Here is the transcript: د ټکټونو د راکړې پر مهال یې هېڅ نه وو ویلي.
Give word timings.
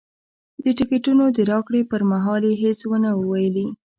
د 0.63 0.65
ټکټونو 0.77 1.25
د 1.35 1.37
راکړې 1.51 1.81
پر 1.91 2.01
مهال 2.11 2.41
یې 2.49 2.53
هېڅ 2.63 2.79
نه 3.03 3.09
وو 3.17 3.25
ویلي. 3.31 3.67